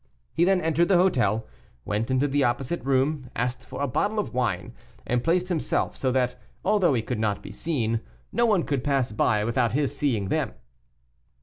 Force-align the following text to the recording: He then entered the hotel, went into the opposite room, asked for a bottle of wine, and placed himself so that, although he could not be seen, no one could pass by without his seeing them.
He 0.33 0.45
then 0.45 0.61
entered 0.61 0.87
the 0.87 0.97
hotel, 0.97 1.45
went 1.85 2.09
into 2.09 2.27
the 2.27 2.43
opposite 2.43 2.83
room, 2.83 3.29
asked 3.35 3.63
for 3.63 3.83
a 3.83 3.87
bottle 3.87 4.17
of 4.17 4.33
wine, 4.33 4.73
and 5.05 5.23
placed 5.23 5.47
himself 5.49 5.95
so 5.95 6.11
that, 6.11 6.37
although 6.65 6.95
he 6.95 7.03
could 7.03 7.19
not 7.19 7.43
be 7.43 7.51
seen, 7.51 8.01
no 8.31 8.47
one 8.47 8.63
could 8.63 8.83
pass 8.83 9.11
by 9.11 9.43
without 9.43 9.73
his 9.73 9.95
seeing 9.95 10.29
them. 10.29 10.55